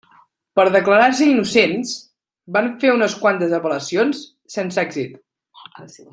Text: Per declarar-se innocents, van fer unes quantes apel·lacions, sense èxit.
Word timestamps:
Per 0.59 0.63
declarar-se 0.75 1.27
innocents, 1.33 1.91
van 2.57 2.71
fer 2.85 2.95
unes 2.95 3.19
quantes 3.27 3.55
apel·lacions, 3.59 4.25
sense 4.57 4.87
èxit. 4.87 5.23